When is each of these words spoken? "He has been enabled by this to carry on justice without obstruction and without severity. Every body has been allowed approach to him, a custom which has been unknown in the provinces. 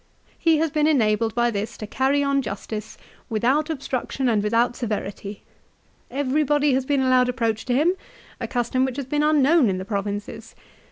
"He 0.49 0.57
has 0.57 0.71
been 0.71 0.87
enabled 0.87 1.35
by 1.35 1.51
this 1.51 1.77
to 1.77 1.85
carry 1.85 2.23
on 2.23 2.41
justice 2.41 2.97
without 3.29 3.69
obstruction 3.69 4.27
and 4.27 4.41
without 4.41 4.75
severity. 4.75 5.43
Every 6.09 6.43
body 6.43 6.73
has 6.73 6.87
been 6.87 7.01
allowed 7.01 7.29
approach 7.29 7.65
to 7.65 7.75
him, 7.75 7.93
a 8.39 8.47
custom 8.47 8.83
which 8.83 8.97
has 8.97 9.05
been 9.05 9.21
unknown 9.21 9.69
in 9.69 9.77
the 9.77 9.85
provinces. 9.85 10.55